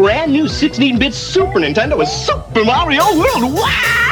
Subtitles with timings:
[0.00, 3.52] brand new 16-bit Super Nintendo with Super Mario World.
[3.52, 4.08] Wow!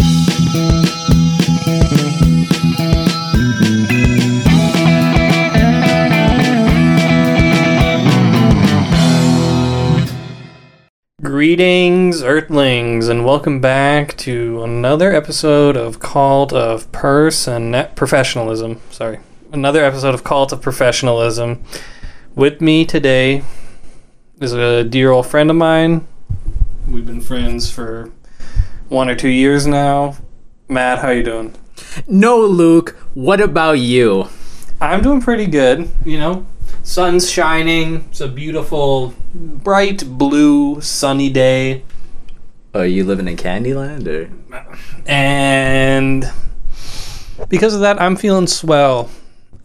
[11.23, 18.83] Greetings, Earthlings, and welcome back to another episode of Cult of Person Professionalism.
[18.91, 19.21] Sorry,
[19.55, 21.65] another episode of Cult of Professionalism.
[22.35, 23.43] With me today
[24.41, 26.07] is a dear old friend of mine.
[26.89, 28.11] We've been friends for
[28.89, 30.17] one or two years now.
[30.69, 31.55] Matt, how you doing?
[32.07, 32.91] No, Luke.
[33.15, 34.29] What about you?
[34.81, 35.91] I'm doing pretty good.
[36.05, 36.47] You know,
[36.83, 38.07] sun's shining.
[38.11, 41.83] It's a beautiful, bright blue, sunny day.
[42.75, 44.31] Are you living in Candyland or?
[45.07, 46.31] and
[47.49, 49.11] because of that, I'm feeling swell.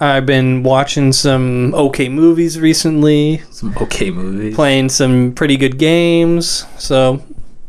[0.03, 4.53] I've been watching some okay movies recently, Some okay movies.
[4.53, 7.23] playing some pretty good games, so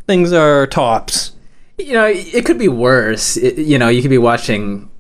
[0.08, 1.32] things are tops.
[1.78, 3.36] You know, it could be worse.
[3.36, 4.90] It- you know, you could be watching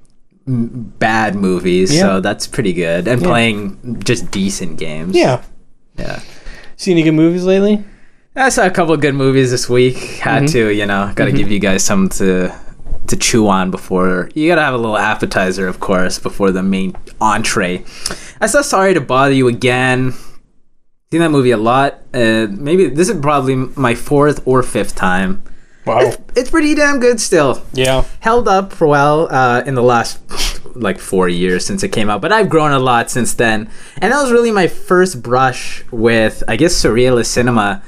[0.46, 2.02] bad movies, Yeah.
[2.02, 5.16] so that's pretty good, and playing just decent games.
[5.16, 5.42] Yeah.
[5.98, 6.20] yeah.
[6.76, 7.82] See any good movies lately?
[8.36, 9.96] I saw a couple of good movies this week.
[9.96, 10.52] Had mm-hmm.
[10.52, 11.38] to, you know, got to mm-hmm.
[11.38, 12.54] give you guys some to
[13.08, 14.30] to chew on before.
[14.34, 17.84] You got to have a little appetizer, of course, before the main entree.
[18.40, 20.12] I saw Sorry to Bother You again.
[21.10, 22.00] Seen that movie a lot.
[22.12, 25.42] Uh, maybe this is probably my fourth or fifth time.
[25.86, 26.12] Wow.
[26.34, 27.62] It's pretty damn good still.
[27.72, 28.04] Yeah.
[28.20, 30.18] Held up for well uh, in the last
[30.74, 33.70] like four years since it came out, but I've grown a lot since then.
[34.00, 37.82] And that was really my first brush with, I guess, surrealist cinema.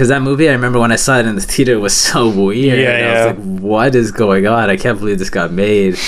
[0.00, 2.78] Because that movie, I remember when I saw it in the theater, was so weird.
[2.78, 3.26] Yeah, I yeah.
[3.26, 4.70] was like, what is going on?
[4.70, 5.98] I can't believe this got made.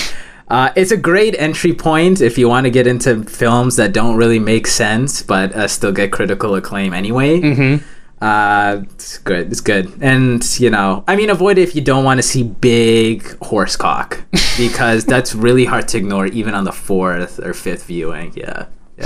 [0.47, 4.15] Uh, it's a great entry point if you want to get into films that don't
[4.15, 7.39] really make sense, but uh, still get critical acclaim anyway.
[7.39, 7.85] Mm-hmm.
[8.19, 9.51] Uh, it's good.
[9.51, 9.93] It's good.
[10.01, 13.75] And, you know, I mean, avoid it if you don't want to see big horse
[13.75, 14.23] cock
[14.57, 18.33] because that's really hard to ignore even on the fourth or fifth viewing.
[18.35, 18.65] Yeah.
[18.97, 19.05] Yeah.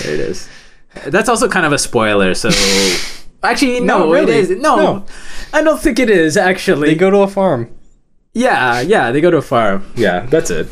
[0.00, 0.48] there it is.
[1.04, 2.32] That's also kind of a spoiler.
[2.32, 2.48] So,
[3.42, 4.32] actually, no, No, really?
[4.32, 4.50] it is.
[4.50, 5.06] No, No.
[5.52, 6.88] I don't think it is, actually.
[6.88, 7.70] They go to a farm.
[8.32, 9.90] Yeah, yeah, they go to a farm.
[9.96, 10.68] Yeah, that's it.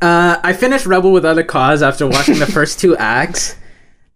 [0.00, 3.56] Uh, I finished Rebel Without a Cause after watching the first two acts.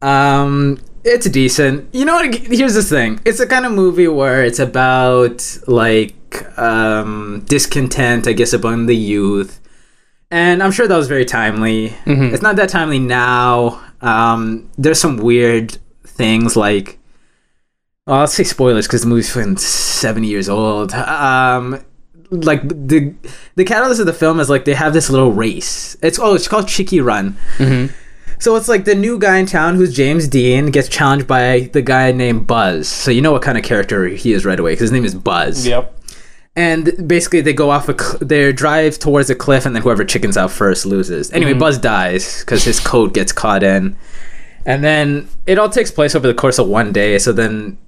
[0.03, 1.93] Um, it's decent.
[1.95, 2.33] You know what?
[2.35, 3.19] Here's this thing.
[3.25, 6.15] It's a kind of movie where it's about like
[6.59, 9.59] um, discontent, I guess, among the youth,
[10.31, 11.95] and I'm sure that was very timely.
[12.07, 13.83] It's not that timely now.
[14.03, 16.99] Um, there's some weird things like.
[18.11, 20.93] Well, I'll say spoilers because the movie's fucking 70 years old.
[20.93, 21.85] Um,
[22.33, 23.15] like the
[23.55, 25.97] the catalyst of the film is like they have this little race.
[26.03, 27.37] It's oh, it's called Chicky Run.
[28.41, 31.83] So it's like the new guy in town who's James Dean gets challenged by the
[31.83, 32.89] guy named Buzz.
[32.89, 35.15] So you know what kind of character he is right away because his name is
[35.15, 35.65] Buzz.
[35.65, 35.97] Yep.
[36.57, 40.05] And basically they go off a cl- they drive towards a cliff and then whoever
[40.05, 41.31] chickens out first loses.
[41.31, 43.97] Anyway, Buzz dies because his coat gets caught in.
[44.67, 47.17] And then it all takes place over the course of one day.
[47.19, 47.79] So then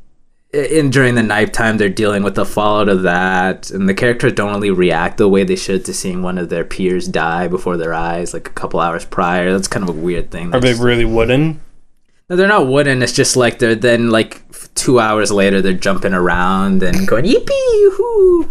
[0.53, 4.53] in during the nighttime they're dealing with the fallout of that and the characters don't
[4.53, 7.95] really react the way they should to seeing one of their peers die before their
[7.95, 9.51] eyes like a couple hours prior.
[9.51, 10.55] That's kind of a weird thing.
[10.55, 11.61] Are they really wooden?
[12.29, 13.03] no, they're not wooden.
[13.03, 14.43] It's just like they're then like
[14.75, 18.49] two hours later they're jumping around and going yippee yoo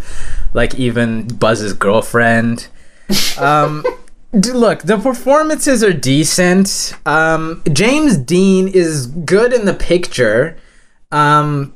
[0.54, 2.68] like even buzz's girlfriend.
[3.38, 3.84] Um
[4.32, 6.94] look the performances are decent.
[7.06, 10.56] Um james dean is good in the picture.
[11.10, 11.74] Um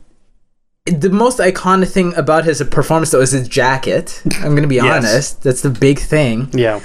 [0.87, 4.97] the most iconic thing about his performance though is his jacket i'm gonna be Yes.
[5.05, 6.81] honest that's the big thing Yeah.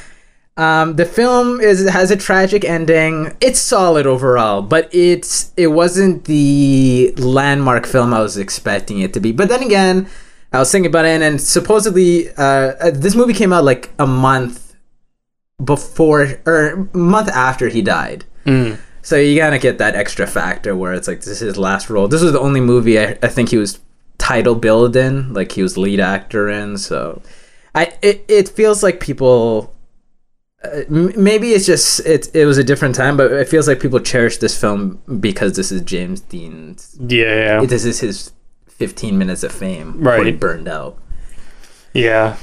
[0.58, 3.36] um, the film is has a tragic ending.
[3.42, 9.20] It's solid overall, but it's it wasn't the landmark film I was expecting it to
[9.22, 9.32] be.
[9.32, 10.08] But then again,
[10.52, 12.44] I was thinking about it, and supposedly uh,
[12.86, 14.76] uh, this movie came out like a month
[15.64, 18.26] before or month after he died.
[18.46, 18.78] Mm.
[19.02, 22.08] So you gotta get that extra factor where it's like this is his last role.
[22.08, 23.80] This was the only movie I, I think he was
[24.32, 26.78] title billed in, like he was lead actor in.
[26.78, 27.22] So
[27.76, 29.74] I it, it feels like people.
[30.64, 32.30] Uh, maybe it's just it.
[32.36, 35.72] It was a different time, but it feels like people cherish this film because this
[35.72, 36.96] is James Dean's.
[37.00, 37.66] Yeah.
[37.66, 38.32] This is his
[38.70, 40.40] fifteen minutes of fame before he Right.
[40.40, 40.98] burned out.
[41.94, 42.38] Yeah.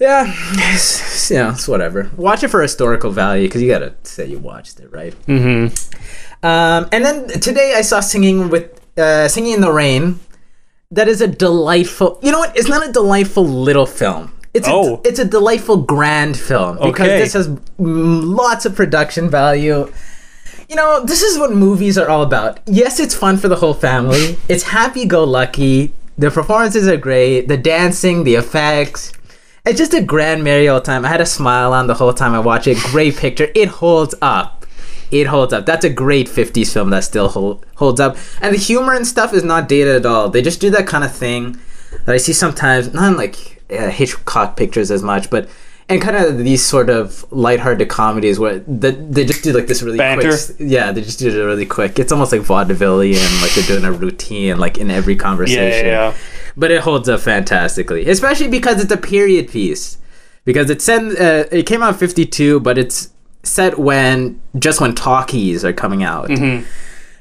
[0.00, 0.24] Yeah,
[0.74, 2.10] it's, you know, it's whatever.
[2.16, 5.14] Watch it for historical value because you gotta say you watched it, right?
[5.28, 5.70] Mm-hmm.
[6.44, 8.66] Um, and then today I saw singing with
[8.98, 10.18] uh, singing in the rain.
[10.94, 12.18] That is a delightful.
[12.22, 12.56] You know what?
[12.56, 14.32] It's not a delightful little film.
[14.54, 14.96] It's Oh.
[15.04, 17.18] a, it's a delightful grand film because Okay.
[17.18, 19.90] this has lots of production value.
[20.68, 22.58] you know, this is what movies are all about.
[22.66, 24.38] Yes, it's fun for the whole family.
[24.48, 25.92] It's happy go lucky.
[26.16, 27.48] The performances are great.
[27.48, 29.12] The dancing, the effects.
[29.66, 31.04] It's just a grand merry old time.
[31.04, 32.78] I had a smile on the whole time I watched it.
[32.78, 33.48] Great picture.
[33.54, 34.63] It holds up.
[35.10, 35.66] It holds up.
[35.66, 38.16] That's a great 50s film that still hold, holds up.
[38.40, 40.28] And the humor and stuff is not dated at all.
[40.28, 41.58] They just do that kind of thing
[42.04, 45.48] that I see sometimes, not in like uh, Hitchcock pictures as much, but
[45.88, 49.82] and kind of these sort of lighthearted comedies where the, they just do like this
[49.82, 50.28] really Banter?
[50.28, 50.56] quick.
[50.58, 51.98] Yeah, they just do it really quick.
[51.98, 55.86] It's almost like vaudeville and like they're doing a routine, like in every conversation.
[55.86, 56.14] yeah, yeah.
[56.56, 59.98] But it holds up fantastically, especially because it's a period piece.
[60.44, 63.10] Because it's set, uh, it came out in '52, but it's
[63.44, 66.28] set when just when talkies are coming out.
[66.28, 66.66] Mm-hmm.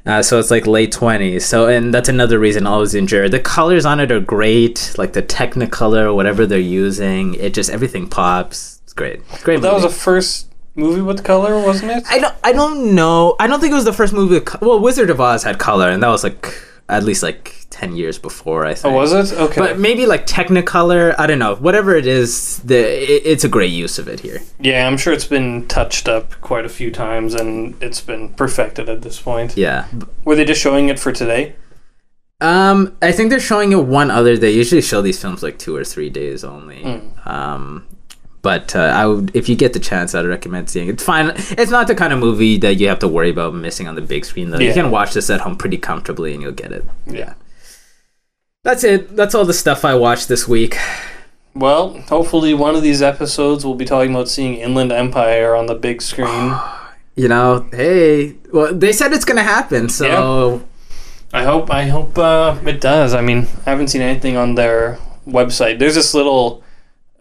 [0.05, 1.43] Uh, so it's like late 20s.
[1.43, 3.29] So, and that's another reason I always enjoy it.
[3.29, 7.35] The colors on it are great, like the Technicolor, whatever they're using.
[7.35, 8.81] It just everything pops.
[8.83, 9.25] It's great.
[9.43, 9.61] Great.
[9.61, 12.03] That was a first movie with color, wasn't it?
[12.09, 12.35] I don't.
[12.43, 13.35] I don't know.
[13.39, 14.39] I don't think it was the first movie.
[14.39, 16.53] With well, Wizard of Oz had color, and that was like
[16.89, 18.65] at least like ten years before.
[18.65, 18.93] I think.
[18.93, 19.37] oh, was it?
[19.37, 19.59] Okay.
[19.59, 21.15] But maybe like Technicolor.
[21.17, 21.55] I don't know.
[21.55, 24.41] Whatever it is, the it, it's a great use of it here.
[24.59, 28.89] yeah, I'm sure it's been touched up quite a few times and it's been perfected
[28.89, 29.55] at this point.
[29.57, 29.87] Yeah.
[30.25, 31.55] Were they just showing it for today?
[32.41, 34.41] Um, I think they're showing it one other day.
[34.41, 36.83] They usually show these films like two or three days only.
[36.83, 37.25] Mm.
[37.27, 37.87] Um,
[38.43, 40.91] but uh, I would, if you get the chance, I'd recommend seeing it.
[40.91, 41.31] It's fine.
[41.57, 44.01] It's not the kind of movie that you have to worry about missing on the
[44.01, 44.51] big screen.
[44.51, 46.85] Though you can watch this at home pretty comfortably, and you'll get it.
[47.07, 47.33] Yeah.
[48.63, 49.15] That's it.
[49.15, 50.77] That's all the stuff I watched this week.
[51.55, 55.75] Well, hopefully one of these episodes we'll be talking about seeing Inland Empire on the
[55.75, 56.55] big screen.
[57.15, 60.63] You know, hey, well, they said it's gonna happen, so
[61.31, 63.13] I hope I hope uh, it does.
[63.13, 64.97] I mean, I haven't seen anything on their
[65.27, 65.77] website.
[65.77, 66.63] There's this little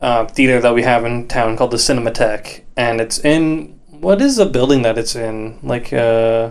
[0.03, 4.37] uh, theater that we have in town called the Cinematheque, and it's in what is
[4.37, 5.59] the building that it's in?
[5.63, 6.51] Like, uh,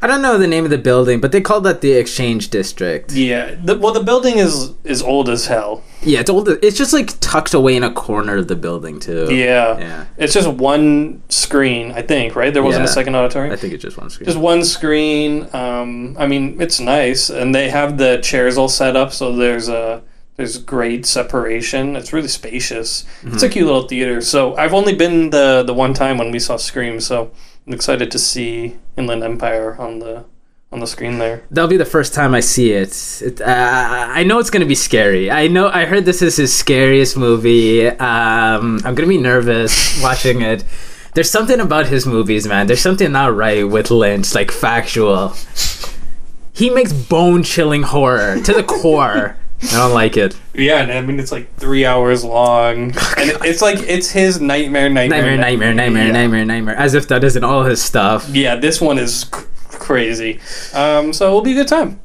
[0.00, 3.10] I don't know the name of the building, but they call that the Exchange District.
[3.12, 3.56] yeah.
[3.62, 5.82] The, well, the building is is old as hell.
[6.02, 6.48] Yeah, it's old.
[6.48, 9.26] It's just like tucked away in a corner of the building too.
[9.34, 9.76] Yeah.
[9.78, 10.04] Yeah.
[10.16, 12.36] It's just one screen, I think.
[12.36, 12.52] Right?
[12.54, 12.90] There wasn't Yeah.
[12.90, 13.52] a second auditorium.
[13.52, 14.26] I think it's just one screen.
[14.26, 15.48] just one screen.
[15.52, 19.68] Um, I mean, it's nice, and they have the chairs all set up, so there's
[19.68, 20.02] a
[20.36, 21.96] there's great separation.
[21.96, 23.04] It's really spacious.
[23.22, 24.20] It's a cute little theater.
[24.20, 27.30] So I've only been the the one time when we saw Scream, so
[27.66, 30.24] I'm excited to see Inland Empire on the
[30.72, 31.44] on the screen there.
[31.52, 33.22] That'll be the first time I see it.
[33.22, 35.30] it uh, I know it's gonna be scary.
[35.30, 35.68] I know.
[35.68, 37.86] I heard this is his scariest movie.
[37.86, 40.64] Um, I'm gonna be nervous watching it.
[41.14, 42.66] There's something about his movies, man.
[42.66, 45.34] There's something not right with Lynch, like factual.
[46.52, 49.36] He makes bone-chilling horror to the core.
[49.62, 50.36] I don't like it.
[50.52, 52.76] Yeah, and I mean it's like three hours long,
[53.16, 56.12] and it- it's like it's his nightmare, nightmare, Nightmare, nightmare, nightmare, Yeah.
[56.12, 56.76] nightmare, nightmare.
[56.76, 58.28] As if that isn't all his stuff.
[58.30, 59.28] Yeah, this one is c-
[59.70, 60.40] crazy.
[60.74, 62.00] Um, so it'll be a good time.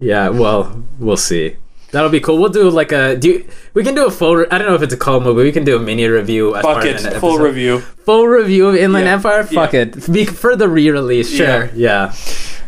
[0.00, 1.56] Yeah, well, we'll see.
[1.92, 2.38] That'll be cool.
[2.38, 3.28] We'll do like a do.
[3.28, 4.34] You, we can do a full.
[4.34, 5.44] Re- I don't know if it's a call movie.
[5.44, 6.56] We can do a mini review.
[6.56, 7.78] As Fuck it, full review.
[7.80, 9.44] Full review of Inland Yeah, Empire.
[9.44, 9.82] Fuck yeah.
[9.82, 10.12] it.
[10.12, 11.70] Be, for the re-release, sure.
[11.72, 12.12] Yeah.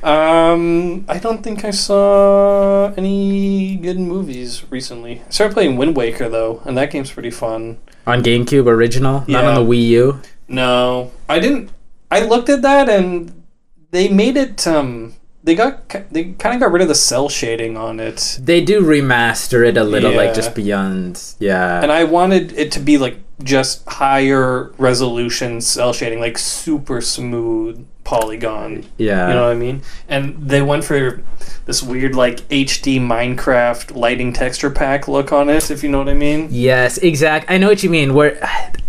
[0.02, 5.22] Um, I don't think I saw any good movies recently.
[5.26, 7.78] I started playing Wind Waker though, and that game's pretty fun.
[8.06, 10.20] On GameCube original, not on the Wii U.
[10.48, 11.70] No, I didn't.
[12.10, 13.42] I looked at that and
[13.90, 14.64] they made it.
[14.66, 18.64] Um, they got they kind of got rid of the cell shading on it, They
[18.64, 20.16] do remaster it a little, Yeah.
[20.18, 21.22] like just beyond.
[21.38, 21.80] Yeah.
[21.82, 27.86] and I wanted it to be like just higher resolution cell shading, like super smooth
[28.06, 28.86] polygon.
[28.98, 29.28] yeah.
[29.28, 29.82] You know what I mean?
[30.08, 31.22] And they went for
[31.64, 36.08] this weird like HD Minecraft lighting texture pack look on it, if you know what
[36.08, 36.48] I mean.
[36.52, 37.50] Yes, exact.
[37.50, 38.14] I know what you mean.
[38.14, 38.38] Where,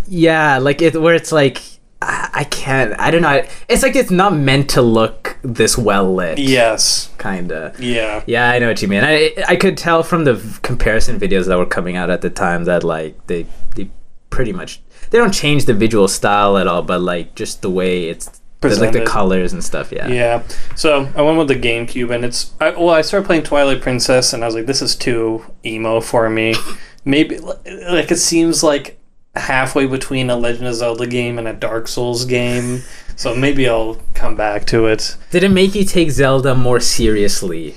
[0.08, 1.60] yeah, like it, where it's like,
[2.00, 2.94] I, can't.
[3.00, 3.44] I don't know.
[3.68, 6.38] It's like it's not meant to look this well lit.
[6.38, 7.10] Yes.
[7.18, 7.74] Kinda.
[7.80, 8.24] Yeah.
[8.28, 9.04] Yeah, I know what you mean.
[9.04, 12.66] I I could tell from the comparison videos that were coming out at the time
[12.66, 13.90] that like they they
[14.30, 18.10] pretty much they don't change the visual style at all, but like just the way
[18.10, 19.92] it's the, like the colors and stuff.
[19.92, 20.08] Yeah.
[20.08, 20.44] Yeah.
[20.76, 24.34] So I went with the GameCube, and it's I, well, I started playing Twilight Princess,
[24.34, 26.56] and I was like, this is too emo for me.
[27.06, 29.00] Maybe like it seems like
[29.36, 32.82] halfway between a Legend of Zelda game and a Dark Souls game.
[33.16, 35.16] So maybe I'll come back to it.
[35.32, 37.76] Did it make you take Zelda more seriously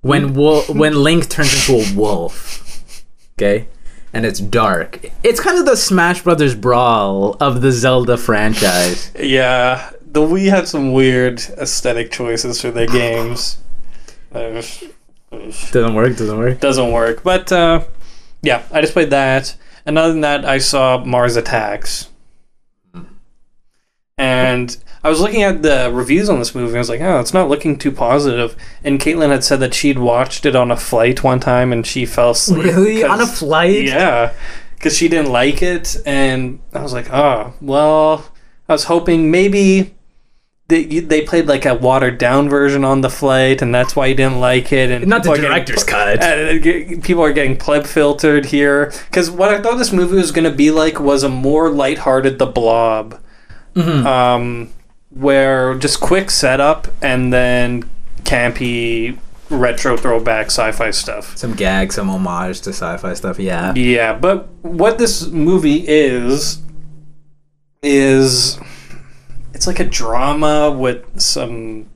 [0.00, 0.34] when mm.
[0.34, 3.04] wol- when Link turns into a wolf?
[3.36, 3.68] Okay.
[4.12, 5.04] And it's dark.
[5.22, 9.12] It's kind of the Smash Brothers brawl of the Zelda franchise.
[9.18, 13.58] Yeah, the Wii had some weird aesthetic choices for their games.
[14.32, 16.16] Doesn't work.
[16.16, 16.60] Doesn't work.
[16.60, 17.22] doesn't work.
[17.22, 17.84] But uh,
[18.42, 19.56] yeah, I just played that.
[19.84, 22.08] And other than that, I saw Mars Attacks.
[24.16, 26.68] And I was looking at the reviews on this movie.
[26.68, 28.56] and I was like, oh, it's not looking too positive.
[28.82, 32.04] And Caitlin had said that she'd watched it on a flight one time and she
[32.04, 32.64] fell asleep.
[32.64, 33.04] Really?
[33.04, 33.84] On a flight?
[33.84, 34.32] Yeah,
[34.74, 35.96] because she didn't like it.
[36.04, 38.32] And I was like, oh, well,
[38.68, 39.94] I was hoping maybe
[40.68, 44.14] they, they played like a watered down version on the flight and that's why you
[44.14, 44.90] didn't like it.
[44.90, 46.22] And Not the are getting director's cut.
[46.22, 46.60] uh,
[47.02, 48.92] people are getting pleb filtered here.
[49.06, 52.38] Because what I thought this movie was going to be like was a more lighthearted
[52.38, 53.18] The Blob.
[53.74, 54.06] Mm-hmm.
[54.06, 54.70] Um,
[55.10, 57.88] where just quick setup and then
[58.24, 61.36] campy retro throwback sci-fi stuff.
[61.36, 63.38] Some gag, some homage to sci-fi stuff.
[63.38, 63.72] Yeah.
[63.74, 66.60] Yeah, but what this movie is
[67.82, 68.58] is
[69.58, 71.90] it's like a drama with some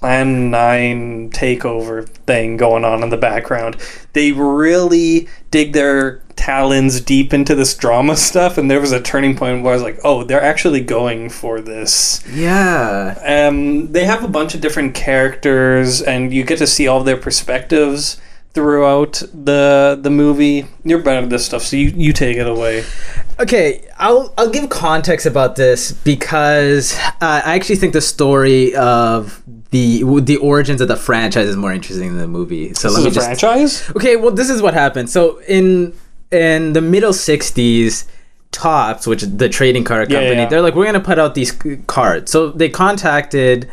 [0.00, 3.76] Plan 9 takeover thing going on in the background.
[4.14, 9.36] They really dig their talons deep into this drama stuff and there was a turning
[9.36, 13.18] point where I was like, "Oh, they're actually going for this." Yeah.
[13.26, 17.18] Um, they have a bunch of different characters, and you get to see all their
[17.18, 18.18] perspectives
[18.54, 20.66] throughout the the movie.
[20.82, 22.86] You're better at this stuff, so you, you take it away.
[23.40, 29.42] Okay, I'll I'll give context about this because uh, I actually think the story of
[29.70, 32.74] the the origins of the franchise is more interesting than the movie.
[32.74, 33.88] So This let me just franchise.
[33.90, 35.08] Okay, well, this is what happened.
[35.08, 35.94] So in
[36.32, 38.06] in the middle '60s,
[38.50, 40.48] Topps, which is the trading card Yeah, company, yeah.
[40.48, 41.52] they're like, we're gonna put out these
[41.86, 42.32] cards.
[42.32, 43.70] So they contacted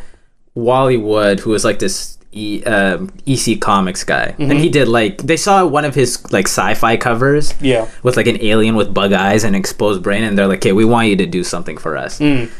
[0.54, 4.50] Wally Wood, who was like this e, um, EC Comics guy, Mm-hmm.
[4.50, 7.88] and he did like they saw one of his like sci-fi covers Yeah.
[8.02, 10.84] with like an alien with bug eyes and exposed brain, and they're like, "Okay, we
[10.84, 12.50] want you to do something for us." Mm.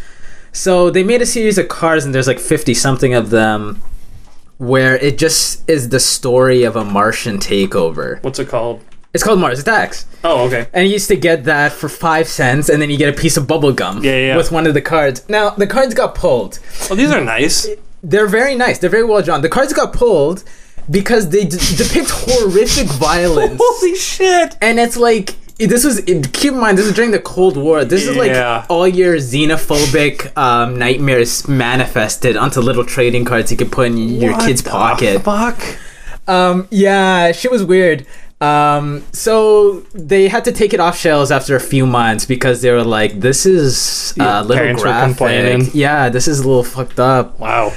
[0.52, 3.82] So they made a series of cards, and there's like fifty something of them,
[4.58, 8.22] where it just is the story of a Martian takeover.
[8.22, 8.80] What's it called?
[9.14, 10.66] It's called Mars Attacks, Oh, okay.
[10.74, 13.36] and you used to get that for five cents, and then you get a piece
[13.38, 14.36] of bubble gum Yeah, yeah, yeah.
[14.36, 15.26] with one of the cards.
[15.28, 16.58] Now the cards got pulled.
[16.90, 17.66] Well, these are nice.
[18.10, 18.78] They're very nice.
[18.78, 19.42] They're very well drawn.
[19.42, 20.44] The cards got pulled
[20.88, 23.60] because they d- depict horrific violence.
[23.62, 24.56] Holy shit!
[24.62, 26.00] and it's like this was
[26.40, 28.30] keep in mind this is during the cold war this is like
[28.68, 34.32] all your xenophobic um, nightmares manifested onto little trading cards you could put in your
[34.32, 35.62] What kid's the pocket Fuck.
[36.28, 38.06] um, yeah shit was weird
[38.40, 42.70] um, so they had to take it off shelves after a few months because they
[42.70, 45.68] were like this is uh, a little parents were complaining.
[45.72, 47.72] yeah this is a little fucked up Wow.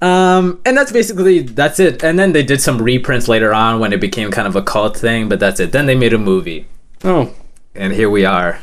[0.00, 2.02] um, and that's basically that's it.
[2.02, 4.96] And then they did some reprints later on when it became kind of a cult
[4.96, 5.72] thing, but that's it.
[5.72, 6.66] Then they made a movie,
[7.04, 7.34] Oh,
[7.74, 8.58] and here we are.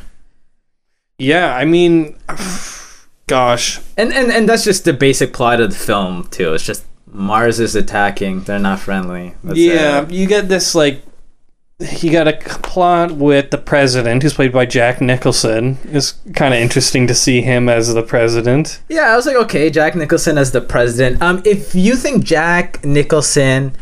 [1.19, 1.55] yeah.
[1.55, 2.17] I mean,
[3.27, 3.79] gosh.
[3.97, 6.53] And and and that's just the basic plot of the film too.
[6.53, 8.41] It's just Mars is attacking.
[8.43, 9.35] They're not friendly.
[9.43, 10.11] That's yeah, it.
[10.11, 11.01] you get this like
[11.79, 15.77] you got a plot with the president who's played by Jack Nicholson.
[15.83, 18.81] It's kind of interesting to see him as the president.
[18.89, 21.21] Yeah, I was like, okay, Jack Nicholson as the president.
[21.21, 23.75] Um, if you think Jack Nicholson,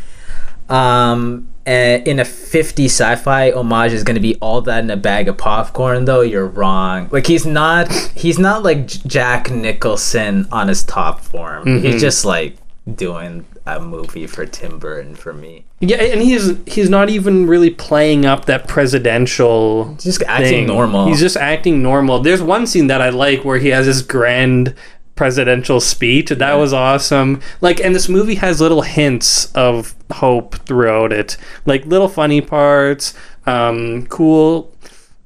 [0.68, 5.30] um, in a 50 sci-fi homage is going to be all that in a bag
[5.30, 7.08] of popcorn, though, you're wrong.
[7.12, 11.82] Like he's not, he's not like Jack Nicholson on his top form.
[11.82, 12.58] He's just like
[12.94, 15.66] doing a movie for Tim Burton for me.
[15.80, 20.68] Yeah, and he's he's not even really playing up that presidential Just acting thing.
[20.68, 21.08] normal.
[21.08, 22.20] He's just acting normal.
[22.20, 24.76] There's one scene that I like where he has this grand
[25.16, 26.30] presidential speech.
[26.30, 27.42] That was awesome.
[27.62, 33.14] Like, and this movie has little hints of hope throughout it, like little funny parts,
[33.46, 34.72] um, cool.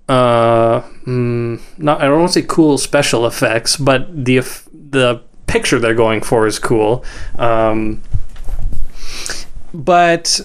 [0.08, 4.40] Uh, mm, not I don't want to say cool special effects, but the
[4.74, 7.04] the picture they're going for is cool.
[7.38, 8.02] Um,
[9.74, 10.42] but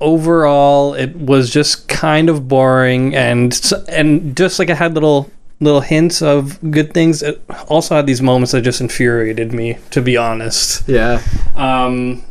[0.00, 5.30] overall it was just kind of boring and and just like it had little
[5.60, 10.02] little hints of good things it also had these moments that just infuriated me to
[10.02, 11.22] be honest yeah.
[11.54, 12.22] um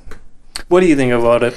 [0.67, 1.55] what do you think about it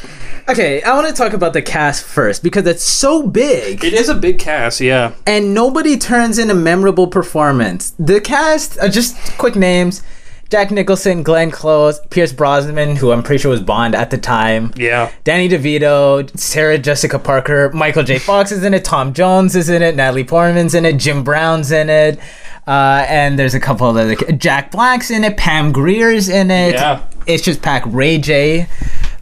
[0.49, 3.85] Okay, I want to talk about the cast first because it's so big.
[3.85, 7.93] it is a big cast yeah and nobody turns in a memorable performance.
[7.99, 10.03] The cast, uh, just quick names:
[10.51, 14.73] Jack Nicholson, Glenn Close, Pierce Brosnan, who I'm pretty sure was Bond at the time.
[14.77, 18.19] yeah Danny DeVito, Sarah Jessica Parker, Michael J.
[18.19, 21.71] Fox is in it, Tom Jones is in it, Natalie Portman's in it, Jim Brown's
[21.71, 22.19] in it,
[22.67, 24.15] uh, and there's a couple of other.
[24.33, 26.75] Jack Black's in it, Pam Grier's in it.
[26.75, 27.05] Yeah.
[27.27, 27.87] It's just packed.
[27.89, 28.67] Ray J.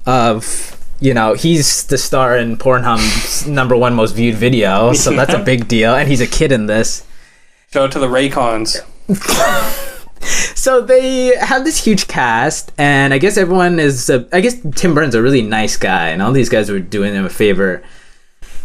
[0.06, 5.35] Of you know he's the star in Pornhub's number one most viewed video, so that's
[5.35, 7.04] a big deal, and he's a kid in this.
[7.73, 8.78] show it to the raycons
[10.23, 14.11] So they have this huge cast, and I guess everyone is.
[14.11, 17.14] Uh, I guess Tim Burton's a really nice guy, and all these guys were doing
[17.14, 17.82] him a favor.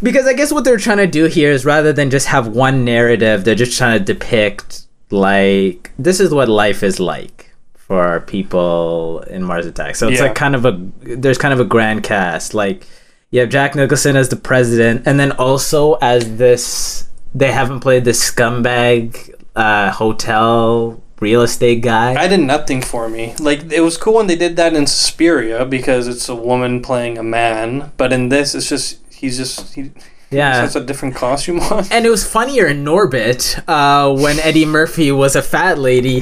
[0.01, 2.83] Because I guess what they're trying to do here is rather than just have one
[2.83, 9.19] narrative, they're just trying to depict like this is what life is like for people
[9.29, 9.99] in Mars Attacks.
[9.99, 10.27] So it's Yeah.
[10.27, 12.53] like kind of a there's kind of a grand cast.
[12.55, 12.87] Like
[13.29, 18.03] you have Jack Nicholson as the president, and then also as this they haven't played
[18.05, 22.21] this scumbag uh, hotel real estate guy.
[22.21, 23.33] I did nothing for me.
[23.39, 27.17] Like it was cool when they did that in Suspiria because it's a woman playing
[27.17, 29.91] a man, but in this it's just he's just he
[30.31, 30.55] yeah.
[30.55, 31.85] has a different costume on.
[31.91, 36.21] And it was funnier in Norbit uh, when Eddie Murphy was a fat lady.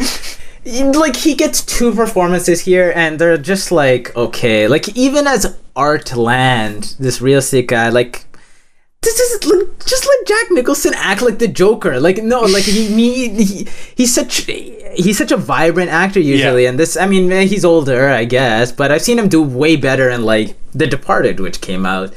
[0.65, 4.67] Like he gets two performances here, and they're just like okay.
[4.67, 8.25] Like even as Art Land, this real estate guy, like
[9.01, 11.99] this is like, just let Jack Nicholson act like the Joker.
[11.99, 14.41] Like no, like he, he, he he's such
[14.95, 16.69] he's such a vibrant actor usually, Yeah.
[16.69, 19.75] and this I mean eh, he's older I guess, but I've seen him do way
[19.77, 22.13] better in like The Departed, which came out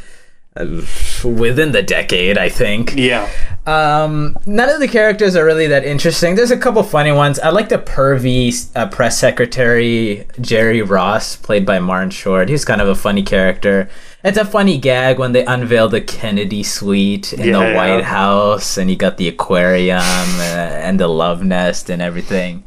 [1.24, 2.94] within the decade, I think.
[2.96, 3.28] Yeah.
[3.66, 6.34] Um, none of the characters are really that interesting.
[6.34, 7.38] There's a couple funny ones.
[7.38, 12.48] I like the pervy uh, press secretary Jerry Ross, played by Martin Short.
[12.48, 13.88] He's kind of a funny character.
[14.24, 17.74] It's a funny gag when they unveil the Kennedy suite in the Yeah.
[17.76, 22.64] White House, and you got the aquarium uh, and the love nest and everything.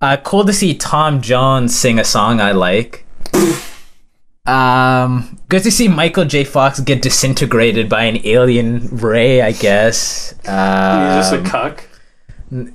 [0.00, 3.04] Uh, cool to see Tom Jones sing a song I like.
[4.48, 6.44] Um, good to see Michael J.
[6.44, 9.42] Fox get disintegrated by an alien ray.
[9.42, 10.34] I guess.
[10.46, 11.84] Uh, He's just a cuck.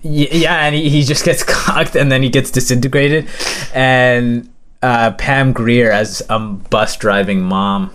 [0.04, 3.28] yeah, and he, he just gets cocked and then he gets disintegrated,
[3.74, 4.50] and
[4.84, 7.90] uh, Pam Grier as a bus driving mom.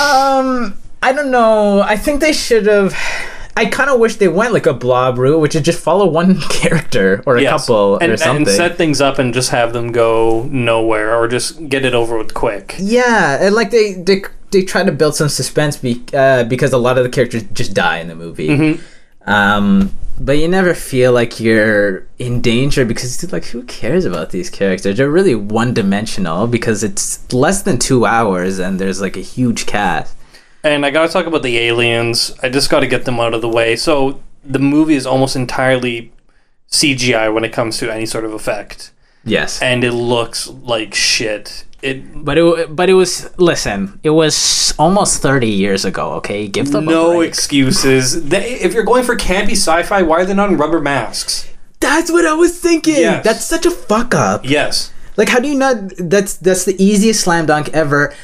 [0.00, 1.82] Um, I don't know.
[1.82, 2.94] I think they should have.
[3.56, 6.40] I kind of wish they went like a blob route, which is just follow one
[6.50, 7.66] character or a Yes.
[7.66, 8.46] couple and, or something.
[8.46, 12.16] and set things up and just have them go nowhere or just get it over
[12.16, 12.74] with quick.
[12.78, 16.78] Yeah, and like they they they try to build some suspense be, uh, because a
[16.78, 18.48] lot of the characters just die in the movie.
[18.48, 19.30] Mm-hmm.
[19.30, 24.50] Um, but you never feel like you're in danger because like who cares about these
[24.50, 24.96] characters?
[24.96, 29.66] They're really one dimensional because it's less than two hours and there's like a huge
[29.66, 30.14] cast.
[30.64, 32.32] And I gotta talk about the aliens.
[32.42, 33.76] I just gotta get them out of the way.
[33.76, 36.12] So the movie is almost entirely
[36.70, 38.92] CGI when it comes to any sort of effect,
[39.24, 41.64] Yes, and it looks like shit.
[41.82, 46.12] It but it but it was listen, it was almost thirty years ago.
[46.14, 48.28] Okay, give them a no excuses.
[48.28, 51.48] They, if you're going for campy sci-fi, why are they not in rubber masks?
[51.80, 52.94] That's what I was thinking.
[52.94, 53.24] Yes.
[53.24, 54.48] That's such a fuck up.
[54.48, 54.92] Yes.
[55.16, 55.74] Like, how do you not?
[55.98, 58.14] That's that's the easiest slam dunk ever.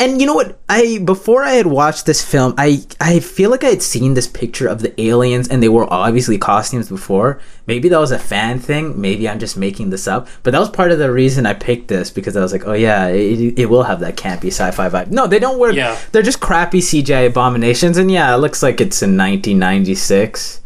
[0.00, 0.60] And you know what?
[0.68, 4.28] I before I had watched this film, I I feel like I had seen this
[4.28, 7.40] picture of the aliens, and they were obviously costumes before.
[7.66, 9.00] Maybe that was a fan thing.
[9.00, 10.28] Maybe I'm just making this up.
[10.44, 12.74] But that was part of the reason I picked this because I was like, oh
[12.74, 15.10] yeah, it, it will have that campy sci-fi vibe.
[15.10, 15.72] No, they don't wear.
[15.72, 15.98] Yeah.
[16.12, 20.60] They're just crappy CGI abominations, and yeah, it looks like it's in 1996.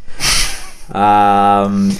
[0.95, 1.93] um,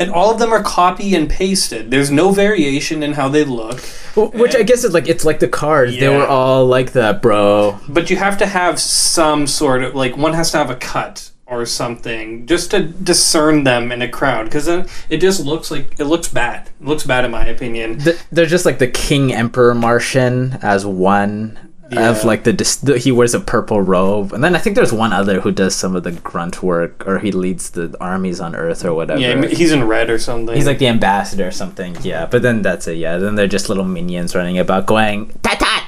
[0.00, 1.90] And all of them are copy and pasted.
[1.90, 3.80] There's no variation in how they look.
[4.14, 5.96] Wh- Which I guess is like it's like the cars.
[5.96, 7.78] They were all like that, bro.
[7.88, 11.30] But you have to have some sort of like one has to have a cut
[11.46, 15.98] or something just to discern them in a crowd because then it just looks like
[16.00, 16.68] it looks bad.
[16.80, 17.98] It looks bad in my opinion.
[17.98, 21.58] Th- They're just like the King Emperor Martian as one
[21.90, 22.10] Yeah.
[22.10, 25.12] of like the, the he wears a purple robe, and then I think there's one
[25.12, 28.84] other who does some of the grunt work, or he leads the armies on Earth
[28.84, 29.20] or whatever.
[29.20, 30.54] Yeah, he's in red or something.
[30.54, 31.96] He's like the ambassador or something.
[32.02, 32.98] Yeah, but then that's it.
[32.98, 35.79] Yeah, then they're just little minions running about going tat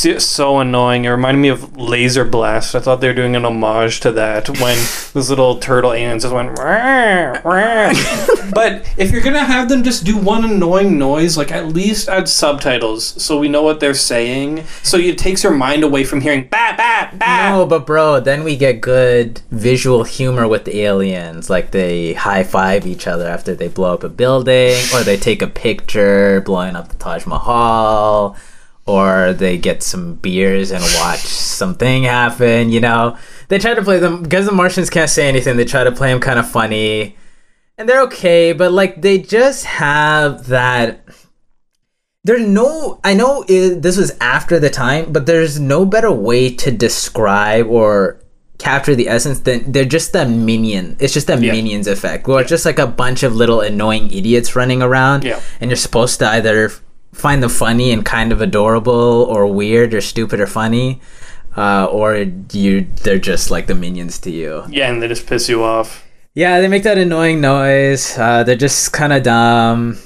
[0.00, 1.04] so, so annoying.
[1.04, 2.74] It reminded me of Laser Blast.
[2.74, 4.76] I thought they were doing an homage to that when
[5.12, 6.58] those little turtle aliens just went.
[6.58, 7.92] "Rah, rah."
[8.54, 12.28] but if you're gonna have them just do one annoying noise, like at least add
[12.28, 14.64] subtitles so we know what they're saying.
[14.82, 17.52] So it takes your mind away from hearing bat bat bat.
[17.52, 21.50] No, but bro, then we get good visual humor with the aliens.
[21.50, 25.42] Like they high five each other after they blow up a building, or they take
[25.42, 28.36] a picture blowing up the Taj Mahal,
[28.90, 32.70] or they get some beers and watch something happen.
[32.70, 33.16] You know,
[33.48, 35.56] they try to play them because the Martians can't say anything.
[35.56, 37.16] They try to play them kind of funny,
[37.78, 38.52] and they're okay.
[38.52, 41.04] But like they just have that
[42.24, 46.54] there's no i know it, this was after the time but there's no better way
[46.54, 48.20] to describe or
[48.58, 51.52] capture the essence than they're just the minion it's just the Yeah.
[51.52, 55.40] minions effect where it's just like a bunch of little annoying idiots running around Yeah.
[55.62, 56.70] and you're supposed to either
[57.20, 61.00] find them funny and kind of adorable or weird or stupid or funny
[61.56, 62.14] uh, or
[62.52, 66.04] you they're just like the minions to you Yeah, and they just piss you off.
[66.34, 68.16] yeah, they make that annoying noise.
[68.16, 69.98] Uh, they're just kind of dumb.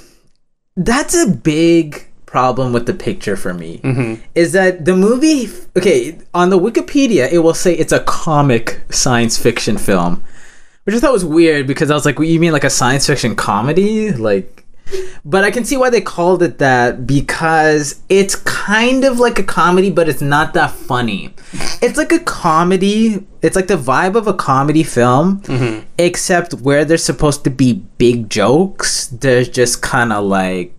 [0.77, 3.81] That's a big problem with the picture for me.
[4.35, 5.49] Is that the movie?
[5.77, 10.25] Okay, on the Wikipedia, it will say it's a comic science fiction film,
[10.85, 13.37] which I thought was weird because I was like, "You mean like a science fiction
[13.37, 14.64] comedy?" Like,
[15.25, 19.43] but I can see why they called it that because it's kind of like a
[19.43, 21.35] comedy, but it's not that funny.
[21.83, 23.27] It's like a comedy.
[23.43, 25.43] It's like the vibe of a comedy film,
[25.99, 30.75] except where there's supposed to be big jokes, there's just kind of like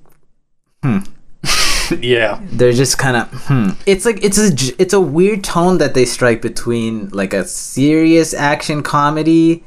[1.99, 2.39] yeah.
[2.51, 3.69] they're just kind of hmm.
[3.85, 8.33] It's like it's a it's a weird tone that they strike between like a serious
[8.33, 9.63] action comedy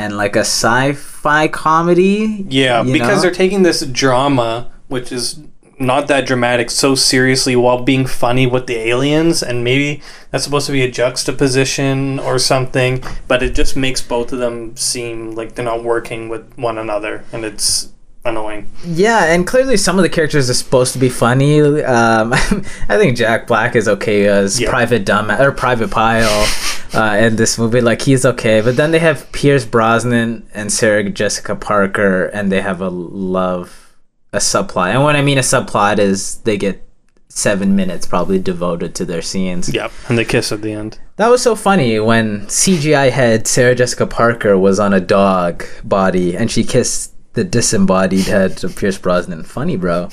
[0.00, 2.46] and like a sci-fi comedy.
[2.48, 3.22] Yeah, because know?
[3.22, 5.40] they're taking this drama, which is
[5.78, 10.66] not that dramatic, so seriously while being funny with the aliens, and maybe that's supposed
[10.66, 15.54] to be a juxtaposition or something, but it just makes both of them seem like
[15.54, 17.92] they're not working with one another, and it's
[18.24, 18.68] annoying.
[18.84, 21.60] Yeah, and clearly some of the characters are supposed to be funny.
[21.60, 22.32] Um,
[22.88, 24.68] I think Jack Black is okay as Yeah.
[24.68, 26.46] Private Dumb or Private Pile
[26.94, 27.80] uh, in this movie.
[27.80, 32.60] Like he's okay, but then they have Pierce Brosnan and Sarah Jessica Parker, and they
[32.60, 33.96] have a love
[34.32, 34.90] a subplot.
[34.90, 36.86] And what I mean a subplot is they get
[37.28, 39.72] seven minutes probably devoted to their scenes.
[39.72, 40.98] Yep, and they kiss at the end.
[41.16, 46.36] That was so funny when CGI head Sarah Jessica Parker was on a dog body
[46.36, 49.44] and she kissed the disembodied head of Pierce Brosnan.
[49.44, 50.08] Funny, bro.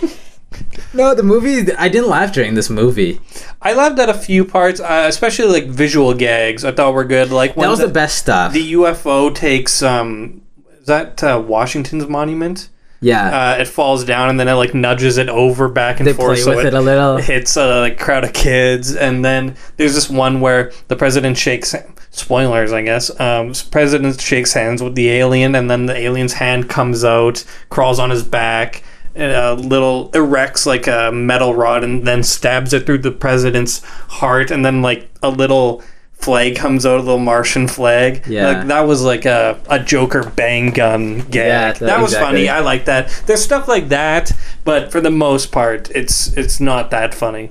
[0.94, 1.72] no, the movie.
[1.72, 3.20] I didn't laugh during this movie.
[3.62, 6.64] I laughed at a few parts, uh, especially like visual gags.
[6.64, 7.30] I thought were good.
[7.30, 8.52] Like when That was the, best stuff.
[8.52, 10.42] the UFO takes um,
[10.80, 12.68] is that uh, Washington's monument?
[13.04, 16.14] yeah, uh, it falls down and then it like nudges it over back and they
[16.14, 17.16] forth play so with it, it a little.
[17.18, 21.74] hits a like, crowd of kids and then there's this one where the president shakes
[22.10, 26.70] spoilers i guess um, president shakes hands with the alien and then the alien's hand
[26.70, 28.82] comes out crawls on his back
[29.16, 34.50] a little erects like a metal rod and then stabs it through the president's heart
[34.50, 35.82] and then like a little
[36.14, 38.48] flag comes out a little martian flag Yeah.
[38.48, 42.46] like that was like a, a joker bang gun gag Yeah, that, that- was exactly.
[42.46, 44.32] funny i like that there's stuff like that
[44.64, 47.50] but for the most part it's it's not that funny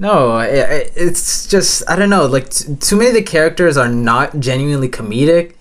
[0.00, 2.26] No, i- i it's just I don't know.
[2.26, 5.54] Like t- too many of the characters are not genuinely comedic.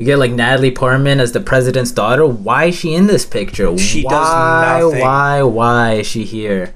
[0.00, 2.26] You get like Natalie Portman as the president's daughter.
[2.26, 3.76] Why is she in this picture?
[3.76, 5.00] She does nothing.
[5.02, 5.42] Why?
[5.42, 6.72] Why is she here?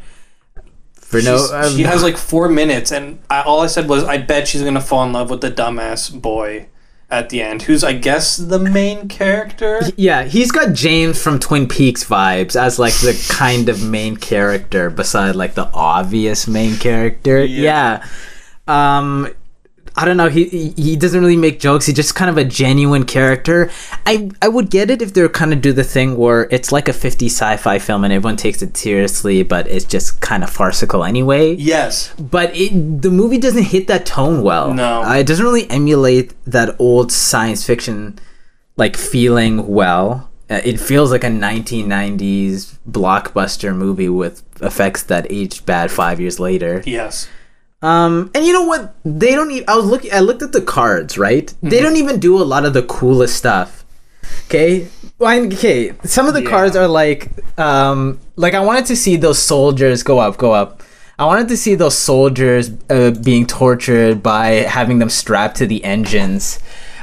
[0.94, 4.18] For no, um, she has like four minutes, and I, all I said was, "I
[4.18, 6.66] bet she's gonna fall in love with the dumbass boy
[7.08, 11.66] at the end, who's I guess the main character." Yeah, he's got James from Twin
[11.66, 17.42] Peaks vibes as like the kind of main character beside like the obvious main character.
[17.42, 18.06] Yeah.
[18.68, 19.32] Um
[19.96, 21.86] I don't know, he he- doesn't really make jokes.
[21.86, 23.70] He's just kind of a genuine character.
[24.04, 26.88] I I would get it if they're kind of do the thing where it's like
[26.88, 31.04] a 50 sci-fi film and everyone takes it seriously, but it's just kind of farcical
[31.04, 34.74] anyway Yes, but it, the movie doesn't hit that tone well.
[34.74, 35.02] No.
[35.04, 38.18] uh, it doesn't really emulate that old science fiction
[38.76, 40.28] like feeling well.
[40.50, 46.38] Uh, it feels like a 1990s blockbuster movie with effects that aged bad five years
[46.40, 46.82] later.
[46.84, 47.28] yes.
[47.84, 48.94] Um, and you know what?
[49.04, 49.50] They don't.
[49.50, 50.12] Even, I was looking.
[50.12, 51.18] I looked at the cards.
[51.18, 51.52] Right?
[51.62, 53.84] They don't even do a lot of the coolest stuff.
[54.46, 54.88] Okay.
[55.18, 55.92] Well, okay.
[56.04, 56.50] Some of the Yeah.
[56.50, 60.82] cards are like, um, like I wanted to see those soldiers go up, go up.
[61.18, 65.84] I wanted to see those soldiers uh, being tortured by having them strapped to the
[65.84, 66.58] engines.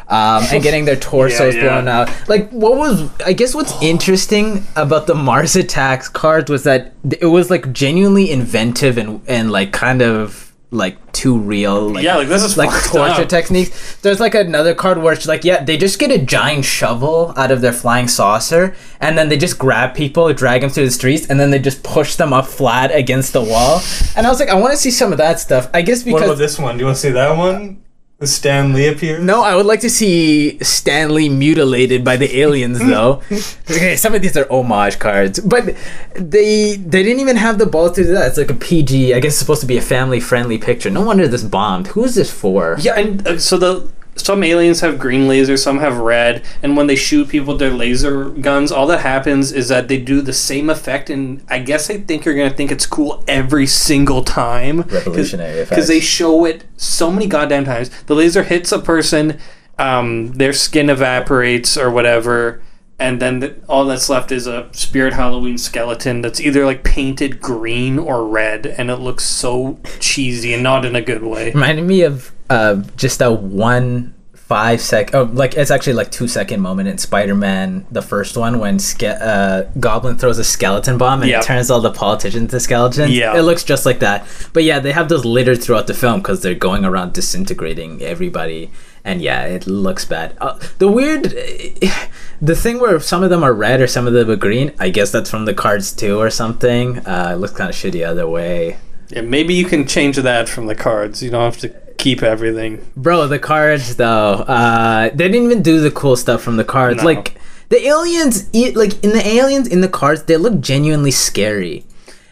[0.10, 1.70] Um, and getting their torsos Yeah, yeah.
[1.82, 2.10] blown out.
[2.28, 3.08] Like, what was?
[3.26, 6.92] I guess what's interesting about the Mars Attacks cards was that
[7.22, 11.90] it was like genuinely inventive and and like kind of like too real.
[11.90, 13.30] Like, Yeah, like, this is like torture up.
[13.30, 13.98] techniques.
[13.98, 17.52] There's like another card where it's like, yeah, they just get a giant shovel out
[17.52, 21.28] of their flying saucer, and then they just grab people, drag them through the streets,
[21.30, 23.82] and then they just push them up flat against the wall.
[24.16, 25.70] And I was like, I want to see some of that stuff.
[25.74, 26.78] I guess because this one?
[26.78, 27.84] Do you want to see that one?
[28.22, 29.24] The Stan Lee appears.
[29.24, 33.22] no, I would like to see Stan Lee mutilated by the aliens, though.
[33.70, 35.76] okay, some of these are homage cards, but
[36.14, 38.28] they they didn't even have the balls to do that.
[38.28, 39.16] It's like a PG.
[39.16, 40.92] I guess it's supposed to be a family friendly picture.
[40.92, 41.88] No wonder this bombed.
[41.88, 42.78] Who is this for?
[42.80, 43.90] Yeah, and uh, so the
[44.26, 47.72] some aliens have green lasers, some have red, and when they shoot people with their
[47.72, 51.90] laser guns, all that happens is that they do the same effect, and I guess
[51.90, 54.82] I think you're gonna think it's cool every single time.
[54.82, 57.90] Revolutionary because they show it so many goddamn times.
[58.04, 59.40] The laser hits a person,
[59.78, 62.62] um, their skin evaporates or whatever.
[63.00, 67.42] And then the, all that's left is a Spirit Halloween skeleton that's either like painted
[67.42, 71.52] green or red, and it looks so cheesy and not in a good way.
[71.52, 76.28] reminded me of uh, just a one five sec oh like it's actually like two
[76.28, 81.22] second moment in spider-man the first one when ske- uh, goblin throws a skeleton bomb
[81.22, 81.42] and Yep.
[81.42, 83.38] it turns all the politicians into skeletons Yeah.
[83.38, 86.42] it looks just like that but yeah they have those littered throughout the film because
[86.42, 88.72] they're going around disintegrating everybody
[89.04, 90.38] and yeah, it looks bad.
[90.40, 91.24] Uh, the weird,
[92.42, 94.74] the thing where some of them are red or some of them are green.
[94.80, 97.00] I guess that's from the cards too, or something.
[97.00, 98.78] Uh, it looks kind of shitty other way.
[99.10, 101.24] Yeah, maybe you can change that from the cards.
[101.24, 101.70] You don't have to
[102.02, 102.86] keep everything.
[102.98, 106.98] Bro, the cards though, uh, they didn't even do the cool stuff from the cards.
[106.98, 107.06] No.
[107.06, 107.38] Like
[107.70, 111.86] the aliens, like in the aliens in the cards, they look genuinely scary.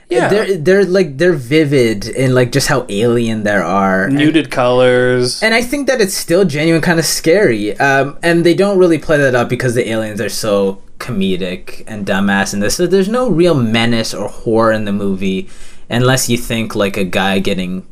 [0.09, 0.27] Yeah.
[0.27, 4.05] they're they're like they're vivid in like just how alien there are.
[4.05, 5.43] And- colors.
[5.43, 7.77] And I think that it's still genuine, kind of scary.
[7.77, 12.07] Um, and they don't really play that up because the aliens are so comedic and
[12.07, 12.75] dumbass in this.
[12.75, 15.47] So there's no real menace or horror in the movie,
[15.89, 17.85] unless you think like a guy getting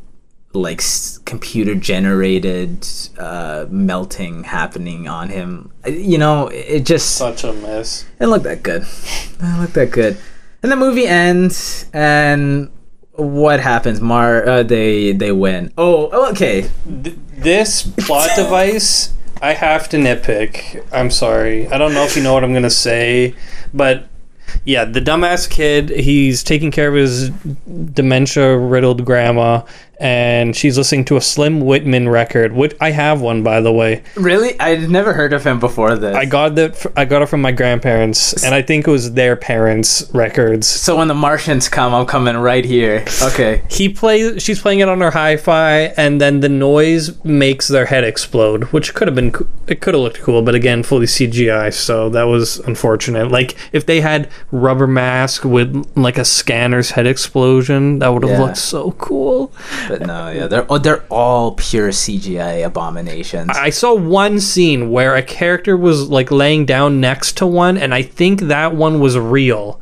[0.54, 2.86] like s- computer generated
[3.18, 5.70] uh, melting happening on him.
[5.86, 8.02] You know, it just Such a mess.
[8.02, 8.82] it didn't look that good.
[8.82, 10.16] It didn't look that good.
[10.62, 12.70] And the movie ends, and
[13.12, 14.00] what happens?
[14.00, 15.72] Mar, uh, they they win.
[15.78, 16.68] Oh, okay.
[17.02, 20.84] Th- this plot device, I have to nitpick.
[20.92, 21.68] I'm sorry.
[21.68, 23.34] I don't know if you know what I'm gonna say,
[23.72, 24.08] but
[24.64, 25.90] yeah, the dumbass kid.
[25.90, 27.30] He's taking care of his
[27.92, 29.62] dementia-riddled grandma,
[30.00, 32.52] and she's listening to a Slim Whitman record.
[32.52, 34.02] Which I have one, by the way.
[34.14, 34.58] Really?
[34.60, 36.14] I'd never heard of him before this.
[36.14, 36.86] I got that.
[36.96, 40.66] I got it from my grandparents, and I think it was their parents' records.
[40.66, 43.04] so when the Martians come, I'm coming right here.
[43.22, 43.62] Okay.
[43.70, 48.04] he plays she's playing it on her hi-fi and then the noise makes their head
[48.04, 49.32] explode which could have been
[49.66, 53.86] it could have looked cool but again fully cgi so that was unfortunate like if
[53.86, 58.42] they had rubber mask with like a scanner's head explosion that would have Yeah.
[58.44, 59.52] looked so cool
[59.88, 63.50] But no, yeah, they're oh, they're all pure CGI abominations.
[63.54, 67.94] i saw one scene where a character was like laying down next to one and
[67.94, 69.80] i think that one was real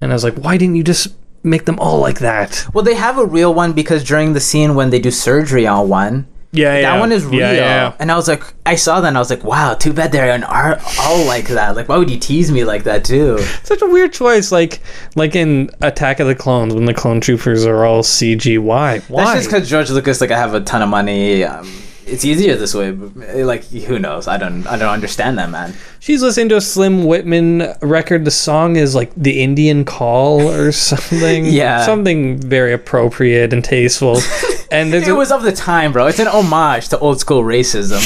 [0.00, 2.94] and i was like why didn't you just make them all like that well, they
[2.94, 6.78] have a real one because during the scene when they do surgery on one, yeah
[6.78, 7.40] yeah that one is real.
[7.40, 7.96] yeah, yeah.
[7.98, 10.30] And I was like, I saw that and I was like, wow, too bad they're
[10.30, 11.76] an art all like that.
[11.76, 13.38] Like, why would you tease me like that too?
[13.62, 14.80] such a weird choice like
[15.14, 19.24] like in attack of the clones when the clone troopers are all cg why why
[19.24, 21.44] That's just because George Lucas, like, I have a ton of money.
[21.44, 21.70] Um,
[22.08, 22.92] it's easier this way.
[22.92, 24.28] Like, who knows?
[24.28, 25.74] I don't, I don't understand that, man.
[25.98, 30.70] she's listening to a slim whitman record the song is like the indian call or
[30.90, 31.84] something Yeah.
[31.84, 34.20] something very appropriate and tasteful
[34.76, 36.06] and It a, was of the time, bro.
[36.06, 38.02] It's an homage to old school racism.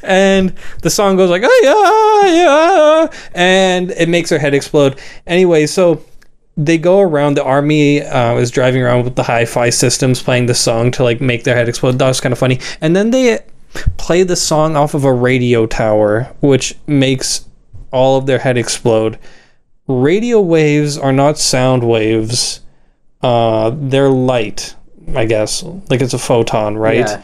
[0.02, 5.00] and the song goes like oh yeah yeah and it makes her head explode.
[5.26, 6.04] Anyway so
[6.56, 10.54] they go around the army uh, is driving around with the hi-fi systems playing the
[10.54, 11.98] song to like make their head explode.
[11.98, 12.60] That was kind of funny.
[12.80, 13.40] And then they
[13.96, 17.48] play the song off of a radio tower which makes
[17.90, 19.18] all of their head explode.
[19.88, 22.60] Radio waves are not sound waves.
[23.22, 24.76] Uh, they're light
[25.14, 27.22] i guess like it's a photon right Yeah.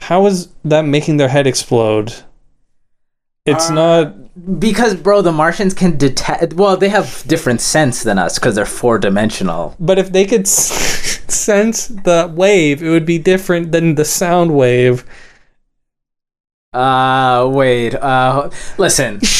[0.00, 2.14] how is that making their head explode?
[3.46, 4.58] It's Uh, not.
[4.60, 6.54] Because, bro, the Martians can detect.
[6.54, 9.76] Well, they have different sense than us because they're four dimensional.
[9.78, 14.50] But if they could s- sense the wave, it would be different than the sound
[14.52, 15.04] wave.
[16.72, 17.94] Uh, wait.
[17.94, 19.20] Uh, listen.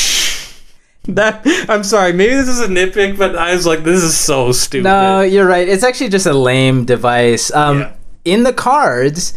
[1.09, 4.53] That I'm sorry, maybe this is a nitpick, but I was like, this is so
[4.53, 4.85] stupid.
[4.85, 5.69] No, you're right.
[5.69, 7.53] It's actually just a lame device.
[7.55, 7.93] Um, Yeah.
[8.25, 9.35] in the cards,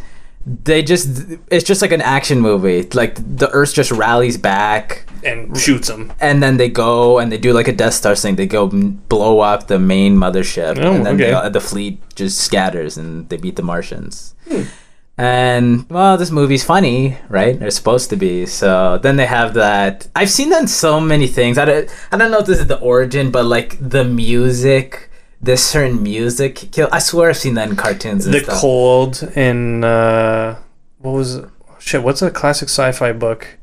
[0.64, 1.08] they just
[1.52, 2.88] it's just like an action movie.
[2.94, 6.12] Like the Earth just rallies back, and shoots them.
[6.20, 8.36] and then they go and they do like a Death Star thing.
[8.36, 11.32] They go blow up the main mothership, Oh, and then okay.
[11.32, 14.34] they, the fleet just scatters and they beat the Martians.
[14.50, 14.64] Hmm.
[15.20, 17.62] And well, this movie's funny, right?
[17.62, 18.46] It's supposed to be.
[18.46, 20.08] So then they have that.
[20.16, 21.58] I've seen that in so many things.
[21.58, 25.10] I don't, I don't know if this is the origin, but like the music,
[25.42, 26.70] this certain music.
[26.72, 26.88] Kill.
[26.94, 28.62] I swear I've seen that in cartoons and The stuff.
[28.62, 30.58] cold in uh,
[31.00, 31.46] what was it?
[31.80, 32.02] shit?
[32.02, 33.58] What's a classic sci-fi book?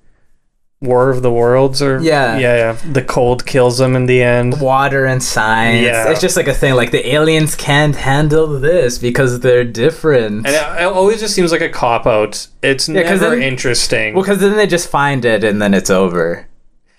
[0.82, 2.36] War of the Worlds, or Yeah.
[2.38, 2.92] yeah, yeah.
[2.92, 4.60] The cold kills them in the end.
[4.60, 5.82] Water and science.
[5.86, 6.10] Yeah.
[6.10, 6.74] It's just like a thing.
[6.74, 10.46] Like the aliens can't handle this because they're different.
[10.46, 12.46] And it, it always just seems like a cop out.
[12.62, 14.14] It's 'cause never then- interesting.
[14.14, 16.46] Well, because then they just find it and then it's over.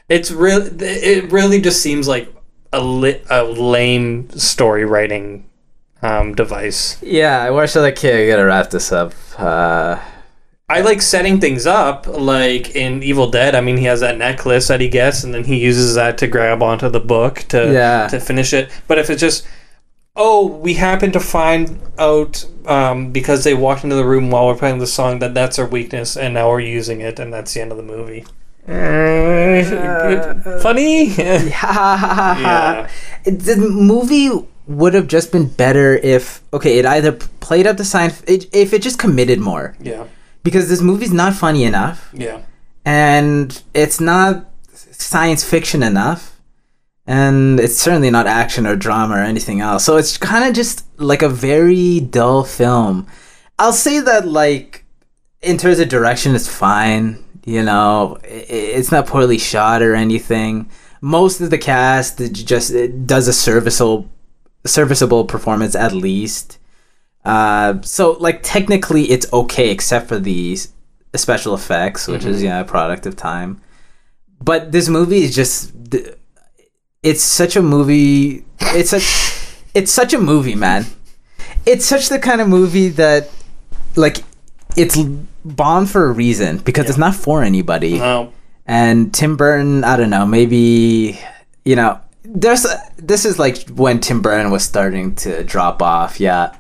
[0.10, 2.34] It's really, it really just seems like
[2.74, 5.46] a li- a lame story writing
[6.02, 6.98] um, device.
[7.02, 9.14] Yeah, where should I okay, I gotta wrap this up.
[9.38, 9.98] Uh,
[10.70, 13.56] I like setting things up, like in Evil Dead.
[13.56, 16.28] I mean, he has that necklace that he gets, and then he uses that to
[16.28, 18.08] grab onto the book to Yeah.
[18.10, 18.70] to finish it.
[18.86, 19.48] But if it's just,
[20.18, 24.56] oh, we happen to find out um, because they walked into the room while we're
[24.56, 27.62] playing the song that that's our weakness, and now we're using it, and that's the
[27.62, 28.26] end of the movie.
[30.62, 31.06] Funny.
[31.16, 32.90] yeah.
[33.24, 34.30] the movie
[34.68, 38.82] would have just been better if okay, it either played up the it, if it
[38.82, 39.74] just committed more.
[39.80, 40.04] Yeah.
[40.48, 42.00] Because this movie's not funny enough.
[42.14, 42.40] Yeah.
[42.86, 44.32] and it's not
[44.74, 46.22] science fiction enough.
[47.06, 49.84] And it's certainly not action or drama or anything else.
[49.84, 53.08] So it's kind of just like a very dull film.
[53.60, 54.86] I'll say that like
[55.42, 57.06] in terms of direction it's fine
[57.48, 58.18] you know.
[58.24, 60.70] It's not poorly shot or anything.
[61.00, 64.10] Most of the cast just it does a serviceable
[64.66, 66.58] serviceable performance at least
[67.28, 70.58] uh, so like technically it's okay except for the
[71.16, 73.62] special effects which is yeah a product of time.
[74.40, 75.74] But this movie is just
[77.04, 79.08] it's such a movie it's such
[79.74, 80.86] it's such a movie man.
[81.66, 83.30] It's such the kind of movie that
[83.96, 84.18] like
[84.76, 84.98] it's
[85.44, 87.98] bombed for a reason because it's not for anybody.
[88.00, 88.32] No.
[88.66, 91.20] and Tim Burton, I don't know, maybe
[91.66, 92.66] you know, there's
[92.98, 96.20] this is like when Tim Burton was starting to drop off.
[96.20, 96.56] Yeah,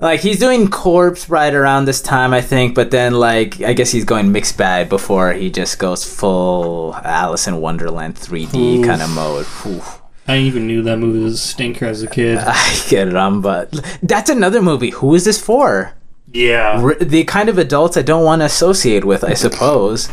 [0.00, 2.74] like he's doing Corpse right around this time, I think.
[2.74, 7.46] But then, like, I guess he's going mixed bag before he just goes full Alice
[7.46, 9.46] in Wonderland 3D kind of mode.
[9.46, 9.82] Whew.
[10.26, 12.38] I even knew that movie was a stinker as a kid.
[12.40, 14.90] I get it, um, but that's another movie.
[14.90, 15.92] Who is this for?
[16.32, 16.80] Yeah.
[16.80, 20.08] R- the kind of adults I don't want to associate with, I suppose.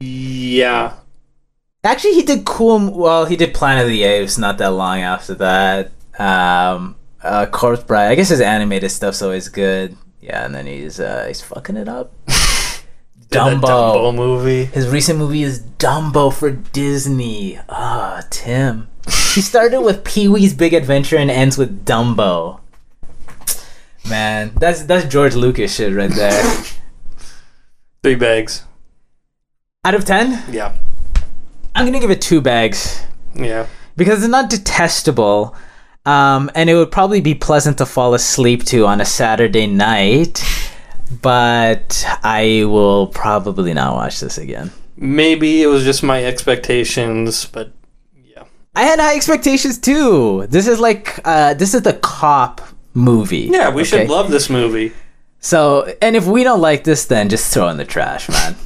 [0.00, 0.94] Yeah.
[1.84, 2.90] Actually, he did cool.
[2.90, 5.92] Well, he did Planet of the Apes not that long after that.
[6.18, 8.08] Um, uh, Corpse Bride.
[8.10, 9.96] I guess his animated stuff's always good.
[10.20, 12.12] Yeah, and then he's uh, he's fucking it up.
[13.30, 13.60] Dumbo.
[13.62, 14.64] Dumbo movie.
[14.66, 17.58] His recent movie is Dumbo for Disney.
[17.68, 18.88] Ah, Tim.
[19.34, 22.58] He started with Pee Wee's Big Adventure and ends with Dumbo.
[24.08, 26.64] Man, that's that's George Lucas shit right there.
[28.02, 28.64] Big bags.
[29.84, 30.74] Out of ten, Yeah.
[31.74, 33.00] I'm gonna give it two bags.
[33.34, 33.66] Yeah.
[33.96, 35.54] because it's not detestable
[36.06, 40.42] um, and it would probably be pleasant to fall asleep to on a saturday night
[41.22, 44.70] but i will probably not watch this again
[45.02, 47.72] Maybe it was just my expectations, but
[48.22, 48.44] yeah.
[48.74, 52.60] i had high expectations too this is like uh, this is the cop
[52.92, 53.90] movie Yeah, we okay?
[53.90, 54.92] should love this movie.
[55.38, 58.56] so and if we don't like this then just throw in the trash man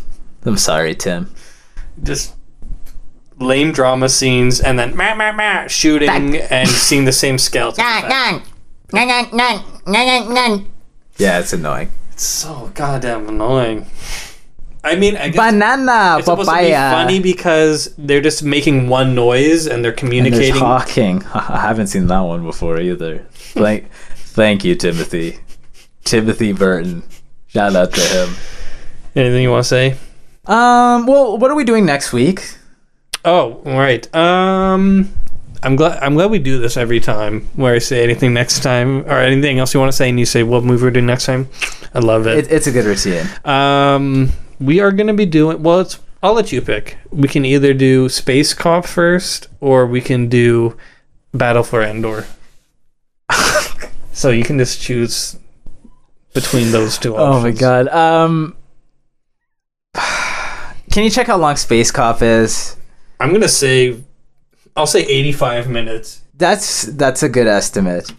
[0.45, 1.33] i'm sorry tim
[2.03, 2.35] Just
[3.45, 7.85] lame drama scenes and then meh, meh, meh, shooting and seeing the same skeleton.
[7.85, 8.11] effect.
[11.19, 13.87] yeah it's annoying It's so goddamn annoying.
[14.85, 19.15] I mean, I guess banana it's supposed to be funny because they're just making one
[19.15, 20.55] noise and they're and they're communicating.
[20.55, 21.23] talking.
[21.35, 23.25] I haven't seen that one before either.
[23.33, 23.91] Thank,
[24.37, 25.39] thank you, Timothy.
[26.05, 27.03] Timothy Burton.
[27.47, 28.35] Shout out to him.
[29.17, 29.97] Anything you want to say?
[30.47, 31.07] Um.
[31.07, 32.41] Well, what are we doing next week?
[33.25, 34.15] Oh, right.
[34.15, 35.11] Um,
[35.63, 36.03] I'm glad.
[36.03, 37.49] I'm glad we do this every time.
[37.55, 40.27] Where I say anything next time or anything else you want to say, and you
[40.27, 41.49] say what movie we're doing next time.
[41.95, 42.39] I love it.
[42.39, 43.27] It, it's a good routine.
[43.45, 45.63] Um, we are going to be doing.
[45.63, 45.99] Well, it's.
[46.23, 46.99] I'll let you pick.
[47.11, 50.77] We can either do Space Cop first, or we can do
[51.33, 52.27] Battle for Endor.
[54.13, 55.39] so you can just choose
[56.35, 57.17] between those two.
[57.17, 57.37] Options.
[57.37, 57.89] Oh my god.
[57.89, 58.57] Um.
[60.91, 62.77] Can you check how long Space Cop is?
[63.21, 64.03] I'm gonna say.
[64.77, 66.23] I'll say 85 minutes.
[66.37, 68.11] That's that's a good estimate.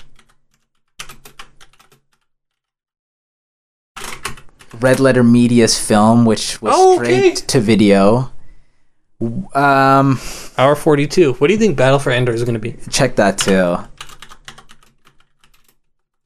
[4.79, 7.31] Red Letter Media's film, which was Oh, okay.
[7.31, 8.31] straight to video.
[9.53, 10.19] Um,
[10.57, 11.33] Hour 42.
[11.33, 12.75] What do you think Battle for Endor is gonna be?
[12.89, 13.77] check that too.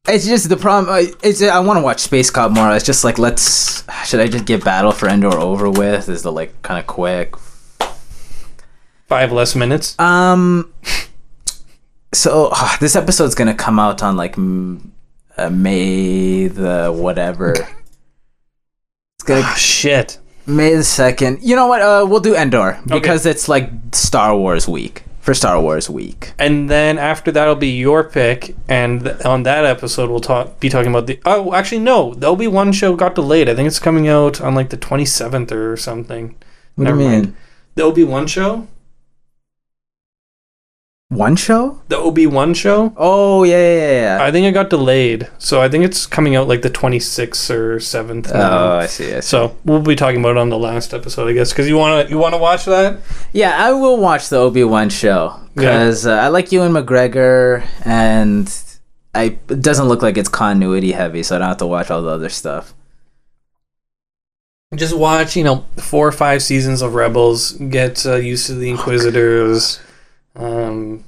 [0.08, 0.92] It's just the problem.
[0.92, 2.76] uh, It's I want to watch Space Cop more.
[2.76, 3.84] It's just like let's.
[4.08, 6.10] Should I just get Battle for Endor over with?
[6.10, 7.36] Is the like kind of quick?
[9.10, 9.98] Five less minutes.
[10.00, 10.72] Um.
[12.14, 14.92] So this episode's gonna come out on like m-
[15.38, 17.52] uh, May the whatever.
[17.52, 20.18] It's gonna Ah, shit.
[20.48, 21.40] May the second.
[21.42, 21.82] You know what?
[21.82, 26.34] Uh, we'll do Endor because it's like Star Wars week for Star Wars week.
[26.40, 30.70] And then after that'll be your pick, and th- on that episode we'll talk be
[30.70, 31.20] talking about the.
[31.26, 33.50] Oh, actually no, there'll be one show got delayed.
[33.50, 36.36] I think it's coming out on like the twenty seventh or something.
[36.76, 37.36] What Never do you mind.
[37.76, 38.68] The Obi-Wan show.
[41.10, 41.82] One show?
[41.88, 42.94] The Obi-Wan show.
[42.96, 44.18] Oh yeah, yeah, yeah.
[44.18, 44.24] yeah.
[44.24, 47.50] I think it got delayed, so I think it's coming out like the twenty sixth
[47.50, 48.30] or seventh.
[48.32, 49.16] oh, I see.
[49.16, 49.22] I see.
[49.22, 52.08] So we'll be talking about it on the last episode, I guess, because you wanna
[52.08, 53.00] you wanna watch that.
[53.34, 58.48] Yeah, I will watch the Obi One show because uh, I like Ewan McGregor, and
[59.16, 62.04] I it doesn't look like it's continuity heavy, so I don't have to watch all
[62.04, 62.76] the other stuff.
[64.76, 67.54] Just watch, you know, four or five seasons of Rebels.
[67.54, 69.80] Get uh, used to the Inquisitors.
[70.36, 71.04] Um,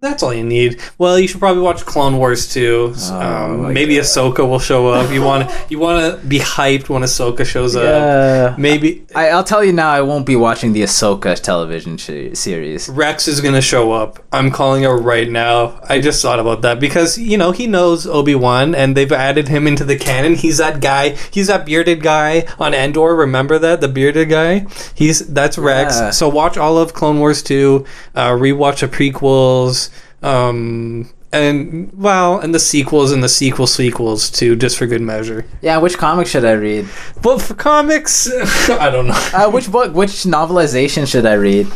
[0.00, 0.80] That's all you need.
[0.96, 2.94] Well, you should probably watch Clone Wars too.
[2.96, 4.04] Oh um, maybe God.
[4.04, 5.12] Ahsoka will show up.
[5.12, 8.58] You want you want to be hyped when Ahsoka shows up.
[8.58, 12.88] Maybe I, I'll tell you now, I won't be watching the Ahsoka television sh- series.
[12.88, 14.24] Rex is gonna show up.
[14.32, 15.78] I'm calling it right now.
[15.86, 19.48] I just thought about that because you know he knows Obi Wan, and they've added
[19.48, 20.34] him into the canon.
[20.34, 21.10] He's that guy.
[21.30, 23.14] He's that bearded guy on Endor.
[23.14, 24.66] Remember that the bearded guy?
[24.94, 25.98] He's that's Rex.
[25.98, 26.10] Yeah.
[26.10, 27.84] So watch all of Clone Wars two.
[28.14, 29.89] Uh, rewatch the prequels.
[30.22, 35.46] Um, and well, and the sequels and the sequel sequels too, just for good measure.
[35.62, 36.88] Yeah, which comic should I read?
[37.22, 38.28] But for comics,
[38.70, 39.28] I don't know.
[39.32, 41.66] Uh, which book, which novelization should I read?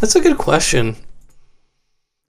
[0.00, 0.96] That's a good question.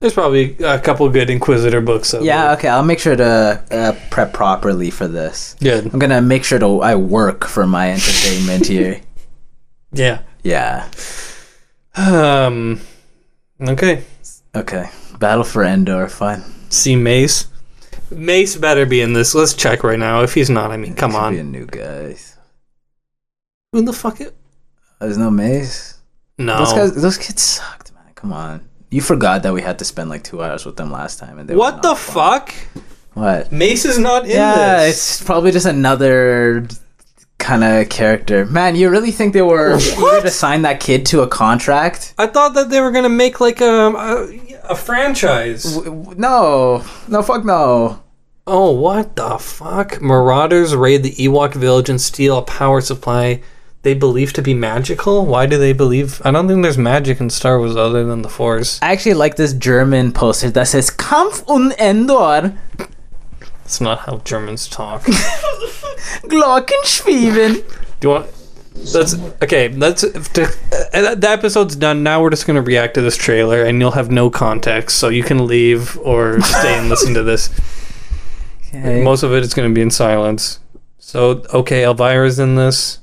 [0.00, 2.12] There's probably a couple good Inquisitor books.
[2.12, 2.56] Yeah, there.
[2.56, 5.54] okay, I'll make sure to uh, prep properly for this.
[5.60, 5.92] Good.
[5.92, 9.00] I'm gonna make sure to I work for my entertainment here.
[9.94, 10.22] Yeah.
[10.42, 10.88] Yeah.
[11.94, 12.80] Um.
[13.60, 14.04] Okay.
[14.56, 14.88] Okay.
[15.22, 16.08] Battle for Endor.
[16.08, 16.42] Fine.
[16.68, 17.46] See Mace.
[18.10, 19.36] Mace better be in this.
[19.36, 20.22] Let's check right now.
[20.22, 21.32] If he's not, I mean, come on.
[21.32, 22.16] Be a new guy.
[23.70, 24.20] Who the fuck?
[24.20, 24.34] It?
[25.00, 25.98] There's no Mace.
[26.38, 26.58] No.
[26.58, 28.12] Those guys, those kids sucked, man.
[28.16, 28.68] Come on.
[28.90, 31.48] You forgot that we had to spend like two hours with them last time, and
[31.48, 32.40] they what the fun.
[32.40, 32.54] fuck?
[33.14, 33.52] What?
[33.52, 35.20] Mace is not in yeah, this.
[35.20, 36.66] it's probably just another
[37.38, 38.44] kind of character.
[38.46, 42.12] Man, you really think they were eager to sign that kid to a contract?
[42.18, 45.64] I thought that they were gonna make like um, a a franchise.
[45.74, 48.02] W- w- No, no, fuck no.
[48.46, 50.00] Oh, what the fuck?
[50.02, 53.40] Marauders raid the Ewok village and steal a power supply
[53.82, 55.26] they believe to be magical?
[55.26, 56.22] Why do they believe?
[56.24, 58.78] I don't think there's magic in Star Wars other than the Force.
[58.80, 62.52] I actually like this German poster that says "Kampf und Endor,
[63.64, 65.02] It's not how Germans talk.
[66.28, 67.64] Glocken schweben."
[68.00, 68.26] Do you want?
[68.74, 69.68] That's okay.
[69.68, 70.44] That's to,
[70.92, 72.02] uh, the episode's done.
[72.02, 75.22] Now we're just gonna react to this trailer, and you'll have no context, so you
[75.22, 77.50] can leave or stay and listen to this.
[78.68, 79.02] Okay.
[79.02, 80.60] Most of it is gonna be in silence.
[80.98, 83.00] So okay, Elvira's in this,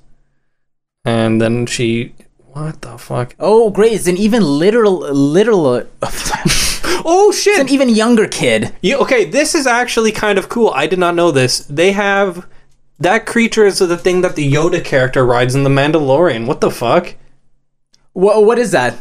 [1.06, 2.14] and then she.
[2.54, 3.36] What the fuck?
[3.40, 3.94] Oh, great!
[3.94, 5.84] It's an even literal, literal.
[7.06, 7.60] Oh shit!
[7.60, 8.76] an even younger kid.
[8.82, 10.70] You, okay, this is actually kind of cool.
[10.76, 11.60] I did not know this.
[11.60, 12.46] They have
[13.00, 16.46] that creature is the thing that the Yoda character rides in the Mandalorian.
[16.46, 17.16] What the fuck?
[18.14, 18.46] What?
[18.46, 18.98] What is that?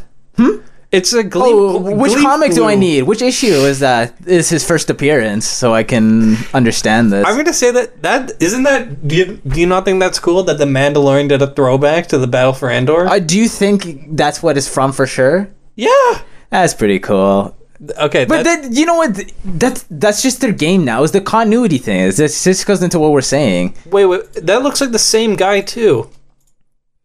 [0.91, 1.55] It's a gleam.
[1.55, 3.03] Oh, which comic do I need?
[3.03, 4.15] Which issue is that?
[4.27, 7.27] Is his first appearance, so I can understand this.
[7.27, 9.07] I'm gonna say that that isn't that.
[9.07, 12.19] Do you, do you not think that's cool that the Mandalorian did a throwback to
[12.19, 13.07] the Battle for Endor?
[13.07, 15.49] Uh, do you think that's what it's from for sure?
[15.77, 16.23] yeah.
[16.51, 17.55] That's pretty cool.
[17.99, 19.20] Okay, But that- then you know what?
[19.45, 21.03] That's that's just their game now.
[21.05, 22.01] Is the continuity thing?
[22.01, 23.74] Is this this goes into what we're saying?
[23.87, 26.11] wait, wait, that looks like the same guy too.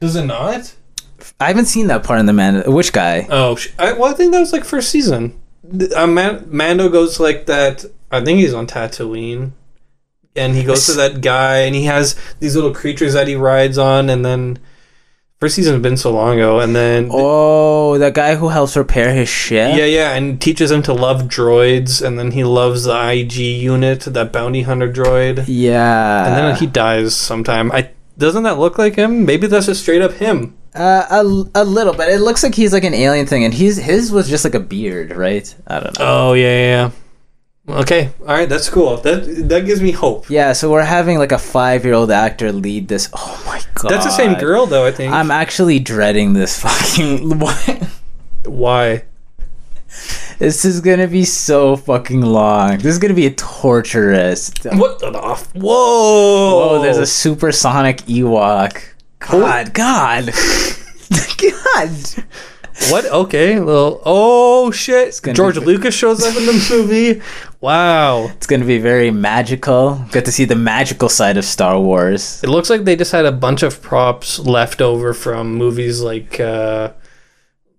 [0.01, 0.73] Does it not?
[1.39, 2.63] I haven't seen that part in the man.
[2.71, 3.27] Which guy?
[3.29, 5.39] Oh, I, well, I think that was like first season.
[5.77, 7.85] Th- Uh, Man- Mando goes like that.
[8.11, 9.51] I think he's on Tatooine,
[10.35, 13.77] and he goes to that guy, and he has these little creatures that he rides
[13.77, 14.59] on, and then
[15.43, 19.13] first season has been so long ago, and then Oh, the guy who helps repair
[19.13, 19.75] his ship.
[19.77, 23.35] yeah, yeah, and teaches him to love droids, and then he loves the IG
[23.73, 26.25] unit, that bounty hunter droid, Yeah.
[26.27, 27.71] and then he dies sometime.
[27.73, 29.25] I doesn't that look like him?
[29.25, 30.53] Maybe that's just straight up him.
[30.75, 31.21] Uh, a,
[31.61, 34.29] a little, but it looks like he's like an alien thing, and he's his was
[34.29, 35.45] just like a beard, right?
[35.67, 36.05] I don't know.
[36.05, 36.91] Oh yeah, yeah.
[37.67, 37.79] yeah.
[37.83, 38.97] Okay, all right, that's cool.
[38.97, 40.29] That that gives me hope.
[40.29, 43.09] Yeah, so we're having like a five-year-old actor lead this.
[43.13, 44.85] Oh my god, That's the same girl, though.
[44.85, 45.13] I think.
[45.13, 47.39] I'm actually dreading this fucking.
[48.45, 49.03] Why?
[50.39, 52.77] this is gonna be so fucking long.
[52.77, 54.51] This is gonna be a torturous.
[54.63, 55.11] What the?
[55.53, 56.77] Whoa!
[56.77, 58.81] Oh, there's a supersonic Ewok.
[59.19, 60.25] God, God,
[61.37, 61.89] God.
[62.91, 63.05] What?
[63.05, 64.01] Okay, little.
[64.05, 65.19] Oh shit!
[65.33, 67.21] George be- Lucas shows up in the movie.
[67.61, 68.27] Wow!
[68.27, 70.05] It's gonna be very magical.
[70.11, 72.43] Get to see the magical side of Star Wars.
[72.43, 76.39] It looks like they just had a bunch of props left over from movies like
[76.39, 76.91] uh,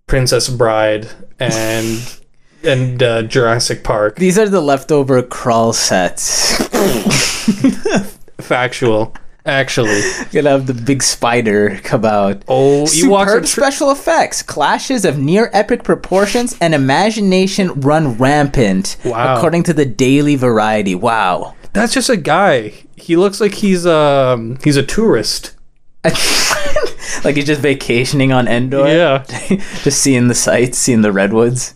[0.07, 2.19] Princess Bride and
[2.65, 4.17] and uh, Jurassic Park.
[4.17, 6.57] These are the leftover crawl sets.
[8.41, 9.15] Factual,
[9.47, 10.01] actually.
[10.33, 12.43] Gonna have the big spider come out.
[12.49, 12.91] Oh, watch
[13.29, 18.97] Superb tr- special effects, clashes of near epic proportions, and imagination run rampant.
[19.05, 19.37] Wow.
[19.37, 20.95] According to the Daily Variety.
[20.95, 21.55] Wow.
[21.73, 22.73] That's just a guy.
[22.97, 25.57] He looks like he's um he's a tourist.
[26.05, 28.87] like he's just vacationing on Endor.
[28.87, 29.25] Yeah.
[29.83, 31.75] just seeing the sights, seeing the redwoods.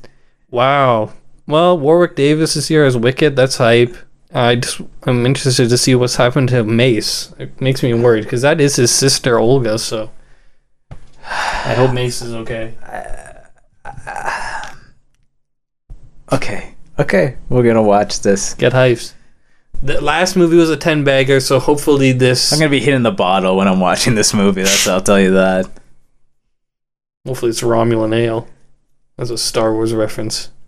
[0.50, 1.12] Wow.
[1.46, 3.34] Well, Warwick Davis is here as Wicket.
[3.34, 3.96] That's hype.
[4.34, 7.32] I just I'm interested to see what's happened to Mace.
[7.38, 9.78] It makes me worried because that is his sister Olga.
[9.78, 10.10] So
[10.90, 12.74] I hope Mace is okay.
[16.30, 16.74] Okay.
[16.98, 18.54] Okay, we're gonna watch this.
[18.54, 19.14] Get hyped.
[19.82, 22.52] The last movie was a 10 bagger, so hopefully this.
[22.52, 24.62] I'm gonna be hitting the bottle when I'm watching this movie.
[24.62, 25.70] That's I'll tell you that.
[27.24, 28.48] Hopefully it's Romulan ale.
[29.16, 30.50] That's a Star Wars reference.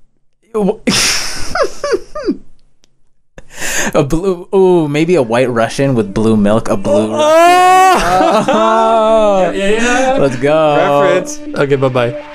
[3.94, 6.68] a blue, ooh, maybe a white Russian with blue milk.
[6.68, 7.12] A blue.
[7.12, 8.44] Oh!
[8.48, 9.50] oh.
[9.52, 10.16] yeah.
[10.18, 11.24] Let's go.
[11.56, 12.26] Okay, bye bye.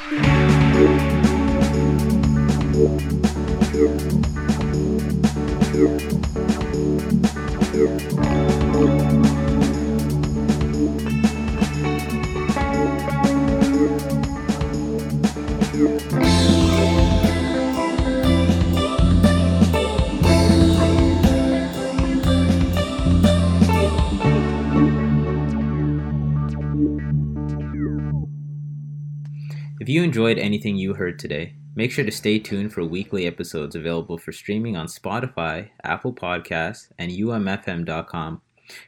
[29.85, 33.75] If you enjoyed anything you heard today, make sure to stay tuned for weekly episodes
[33.75, 38.41] available for streaming on Spotify, Apple Podcasts, and umfm.com.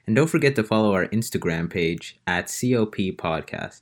[0.08, 3.82] And don't forget to follow our Instagram page at COP Podcast.